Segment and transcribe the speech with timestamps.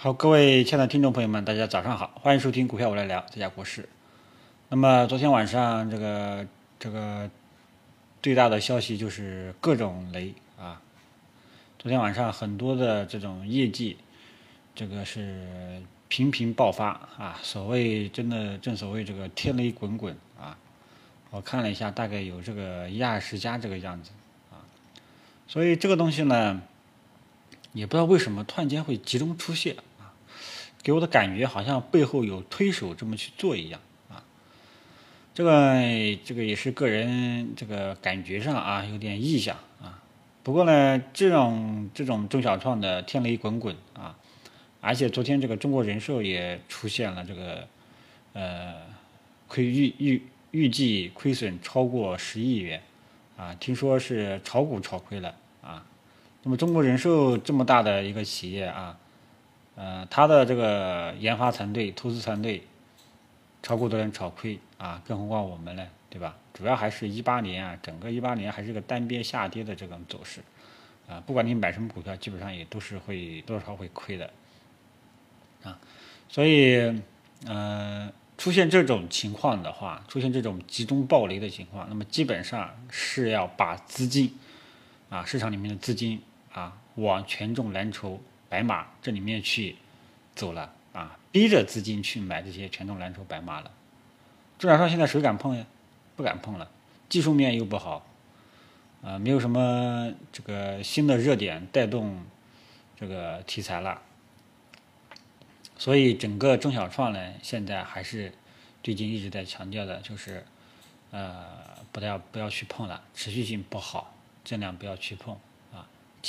[0.00, 3.88] 好，各位亲爱的听众朋友们，大家早上好，欢迎收听股票我来聊，这家国事。
[4.68, 6.46] 那么昨天晚上这个
[6.78, 7.28] 这个
[8.22, 10.80] 最大的消息就是各种雷啊，
[11.80, 13.96] 昨天晚上很多的这种业绩，
[14.72, 20.56] 这个是频频爆发啊，所谓真的正所谓这个天雷滚滚啊，
[21.30, 24.12] 我看了一下，大概有这个一二十家这个样子
[24.52, 24.62] 啊，
[25.48, 26.62] 所以这个东西呢，
[27.72, 29.74] 也不知道为什么突然间会集中出现。
[30.82, 34.24] 给我的感觉好像背后有推手这么去做一样啊，
[35.34, 35.74] 这个
[36.24, 40.00] 这个也是个人这个感觉上啊有点异象啊。
[40.42, 44.16] 不过呢，这种这种中小创的天雷滚滚啊，
[44.80, 47.68] 而且昨天这个中国人寿也出现了这个
[48.32, 48.74] 呃
[49.46, 52.80] 亏预预预计亏损超过十亿元
[53.36, 55.84] 啊，听说是炒股炒亏了啊。
[56.44, 58.96] 那么中国人寿这么大的一个企业啊。
[59.80, 62.64] 呃，他的这个研发团队、投资团队，
[63.62, 66.36] 超过多人炒亏啊，更何况我们呢，对吧？
[66.52, 70.40] 主要还是一八年啊，整个一八年还是个单边下跌的这种走势，
[71.08, 74.28] 啊，不管你买什么股票，基本上也都是会多少会亏的，
[75.62, 75.78] 啊，
[76.28, 77.00] 所以，
[77.46, 84.34] 呃，出现这种情况的话，出现这种集中暴雷的情况，那么基本上是要把资金，
[85.08, 86.20] 啊，市场里面的资金
[86.52, 88.20] 啊，往权重蓝筹。
[88.48, 89.76] 白马这里面去
[90.34, 93.70] 走了啊，逼着资金去买这些权重蓝筹白马了。
[94.58, 95.66] 中小创现在谁敢碰呀？
[96.16, 96.68] 不敢碰了，
[97.08, 98.04] 技术面又不好，
[99.02, 102.24] 啊，没有什么这个新的热点带动
[102.96, 104.02] 这个题材了。
[105.76, 108.32] 所以整个中小创呢，现在还是
[108.82, 110.44] 最近一直在强调的，就是
[111.12, 111.46] 呃，
[111.92, 114.12] 不要不要去碰了，持续性不好，
[114.42, 115.38] 尽量不要去碰。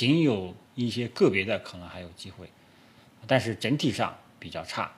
[0.00, 2.48] 仅有一些个别的可能还有机会，
[3.26, 4.90] 但是整体上比较差，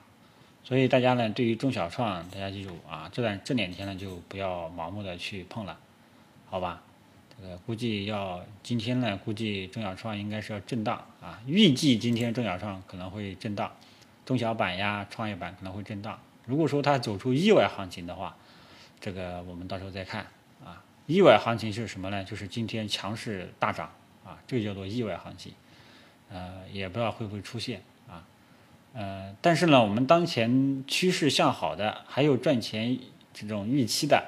[0.63, 5.77] 所以大家呢，对于中小创，大家记住啊，这段这两天呢，就不要盲目的去碰了，
[6.45, 6.81] 好吧？
[7.35, 13.69] 这个估计要今天呢，估计中小创应该是要震荡啊，预计今天中小创可能会震荡，
[14.25, 16.17] 中小板呀、创业板可能会震荡。
[16.45, 18.37] 如果说它走出意外行情的话，
[19.01, 20.27] 这个我们到时候再看
[20.63, 20.81] 啊。
[21.07, 22.23] 意外行情是什么呢？
[22.23, 23.91] 就是今天强势大涨。
[24.25, 25.53] 啊，这个叫做意外行情，
[26.29, 28.25] 呃，也不知道会不会出现啊，
[28.93, 32.97] 呃，但是呢，我们当前趋势向好的，还有赚钱
[33.33, 34.23] 这种预期的，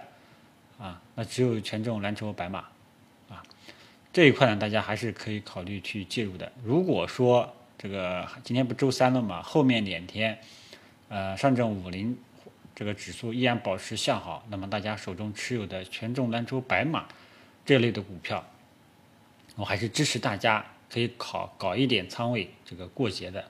[0.78, 2.60] 啊，那只有权重蓝筹白马，
[3.30, 3.42] 啊，
[4.12, 6.52] 这一块呢，大家还是可以考虑去介入的。
[6.64, 10.38] 如果说这个今天不周三了嘛，后面两天，
[11.08, 12.18] 呃，上证五零
[12.74, 17.06] 这个指数依然保持向好，那么大家手中持有的权重蓝筹白马
[17.64, 18.46] 这类的股票。
[19.56, 23.46] 我还是支持大家可以考搞一点仓位，这个过节的，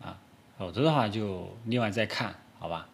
[0.00, 0.18] 啊，
[0.58, 2.86] 否则的话就另外再看，好吧？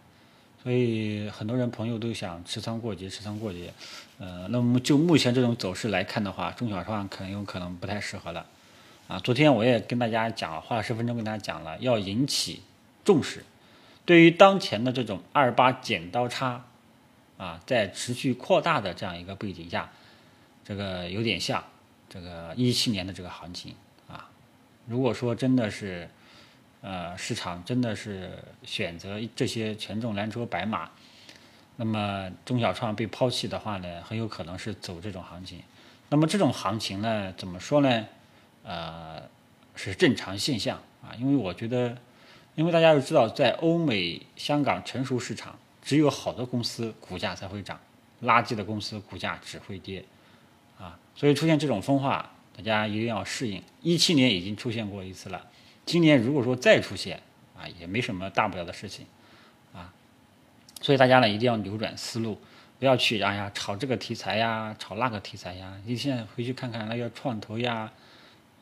[0.62, 3.73] 所以很多人朋友都想持仓过节，持仓过节，
[4.19, 8.47] 呃，那么就目前这种走势来看的话，中小创可能有可能不太适合了，
[9.09, 12.63] 啊，昨天我也跟大家讲，花了十分钟跟大家讲了，要引起
[13.05, 13.45] 重视，
[14.05, 16.65] 对于当前的这种二八剪刀差，
[17.37, 19.91] 啊，在持续扩大的这样一个背景下，
[20.65, 21.63] 这个有点像。
[22.16, 23.75] 这个一七年的这个行情
[24.09, 24.27] 啊，
[24.87, 26.09] 如果说真的是，
[26.81, 28.31] 呃，市场真的是
[28.62, 30.88] 选择这些权重蓝筹白马，
[31.77, 35.62] 那么中小创被抛弃的话呢，很有可能是走这种行情。
[36.09, 38.06] 那么这种行情呢，怎么说呢？
[38.62, 39.22] 呃，
[39.75, 41.98] 是正常现象啊，因为我觉得，
[42.54, 47.78] 因为大家都知道，在欧美、香港成熟市场，只有好的公司股价才会涨，
[48.22, 50.03] 垃圾的公司股价只会跌。
[50.78, 53.62] 啊，所以出现这种分化，大家一定要适应。
[53.82, 55.47] 一七年已经出现过一次了，
[55.84, 57.22] 今年如果说再出现，
[57.56, 59.06] 啊，也没什么大不了的事情，
[59.72, 59.92] 啊，
[60.81, 62.38] 所以大家呢一定要扭转思路，
[62.78, 65.81] 不要去哎呀炒这个题材呀，炒那个题材呀。
[65.84, 67.91] 你现在回去看看那个创投呀，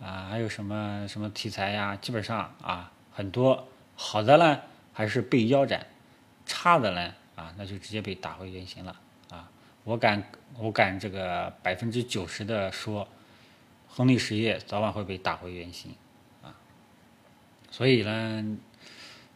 [0.00, 3.66] 啊，还有什么什么题材呀，基本上啊很多
[3.96, 4.60] 好的呢
[4.92, 5.86] 还是被腰斩，
[6.46, 9.00] 差的呢啊那就直接被打回原形了。
[9.84, 10.22] 我敢，
[10.58, 13.06] 我敢这个百分之九十的说，
[13.86, 15.94] 亨利实业早晚会被打回原形，
[16.42, 16.56] 啊，
[17.70, 18.56] 所以呢，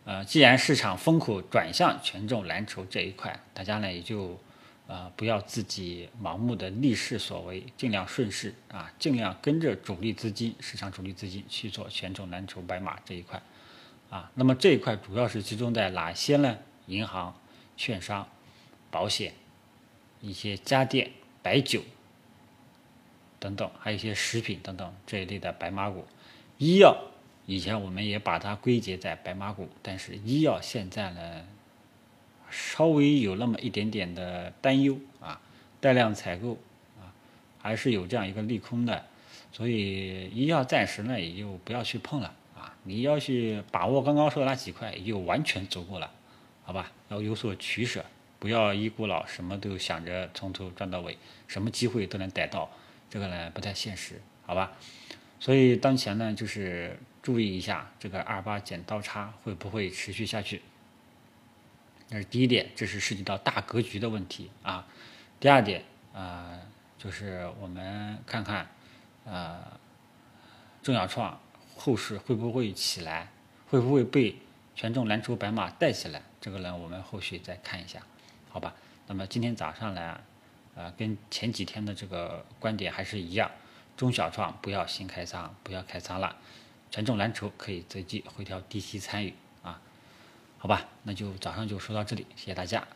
[0.04, 4.40] 呃，既然市场风口转向权重蓝筹这一块，大家呢也就，
[4.86, 13.38] 呃，不要自己盲目的逆势所为，尽量顺势啊，尽量跟着主力资金、市场主力资金去做权重蓝筹白马这一块，
[14.08, 16.56] 啊，那么这一块主要是集中在哪些呢？
[16.86, 17.38] 银行、
[17.76, 18.26] 券商、
[18.90, 19.34] 保险。
[20.20, 21.10] 一些家电、
[21.42, 21.82] 白酒
[23.38, 26.04] 等等，还有一些食品等等这一类的白马股，
[26.58, 26.96] 医药
[27.46, 31.44] 以前我们也把它归结在白马股，但是医药现在呢，
[32.50, 35.40] 稍微有那么一点点的担忧啊，
[35.80, 36.58] 带量采购
[36.98, 37.14] 啊，
[37.62, 39.06] 还是有这样一个利空的，
[39.52, 46.10] 所以医药暂时呢也就不要去碰了啊，你要去把握刚刚说的那几块，也就完全足够了，
[46.64, 46.90] 好吧？
[47.08, 48.04] 要有所取舍，
[48.38, 52.70] 不要一股脑什么都想着从头赚到尾，什么机会都能逮到，
[53.10, 54.72] 这个呢不太现实，好吧？
[55.40, 60.62] 所以当前呢，就是注意一下这个二八剪刀差会不会持续下去。
[62.08, 64.86] 这是第一点，这是涉及到大格局的问题啊。
[65.38, 66.58] 第二点啊，
[66.96, 68.68] 就是我们看看
[69.24, 69.62] 呃，
[70.82, 71.40] 中小创
[71.76, 73.30] 后市会不会起来，
[73.68, 74.36] 会不会被
[74.74, 76.22] 权重蓝筹白马带起来？
[76.40, 78.00] 这个呢，我们后续再看一下，
[78.50, 78.74] 好吧？
[79.06, 80.20] 那么今天早上呢，
[80.74, 83.50] 呃，跟前几天的这个观点还是一样。
[83.96, 86.36] 中小创不要新开仓，不要开仓了。
[86.90, 89.78] 权重蓝筹可以择机回调低吸参与啊，
[90.56, 92.88] 好吧，那就早上就说到这里，谢谢大家。